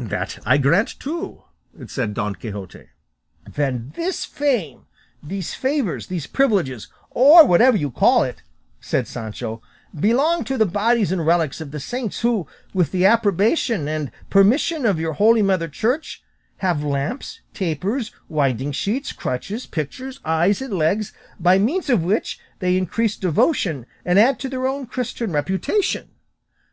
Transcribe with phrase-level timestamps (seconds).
[0.00, 1.44] "That I grant, too,"
[1.86, 2.88] said Don Quixote.
[3.48, 4.86] "Then this fame,
[5.22, 8.42] these favours, these privileges, or whatever you call it,"
[8.80, 9.62] said Sancho,
[9.94, 14.84] "belong to the bodies and relics of the saints who, with the approbation and permission
[14.84, 16.20] of our holy mother Church,
[16.56, 22.76] have lamps, tapers, winding sheets, crutches, pictures, eyes and legs, by means of which they
[22.76, 26.08] increase devotion and add to their own Christian reputation.